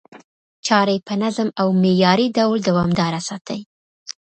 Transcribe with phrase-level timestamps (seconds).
[0.65, 3.59] چاري په منظم او معياري ډول دوامداره ساتي،